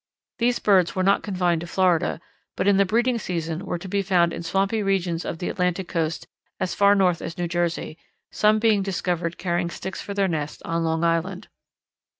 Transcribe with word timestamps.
These 0.39 0.57
birds 0.57 0.95
were 0.95 1.03
not 1.03 1.21
confined 1.21 1.61
to 1.61 1.67
Florida, 1.67 2.19
but 2.57 2.67
in 2.67 2.77
the 2.77 2.87
breeding 2.87 3.19
season 3.19 3.67
were 3.67 3.77
to 3.77 3.87
be 3.87 4.01
found 4.01 4.33
in 4.33 4.41
swampy 4.41 4.81
regions 4.81 5.23
of 5.25 5.37
the 5.37 5.47
Atlantic 5.47 5.87
Coast 5.87 6.25
as 6.59 6.73
far 6.73 6.95
north 6.95 7.21
as 7.21 7.37
New 7.37 7.47
Jersey, 7.47 7.99
some 8.31 8.57
being 8.57 8.81
discovered 8.81 9.37
carrying 9.37 9.69
sticks 9.69 10.01
for 10.01 10.15
their 10.15 10.27
nests 10.27 10.63
on 10.65 10.83
Long 10.83 11.03
Island. 11.03 11.49